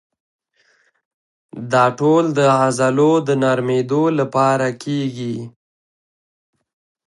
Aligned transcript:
دا 1.71 1.83
ټول 1.99 2.23
د 2.37 2.39
عضلو 2.61 3.11
د 3.27 3.29
نرمېدو 3.43 4.03
لپاره 4.19 4.67
کېږي. 4.83 5.37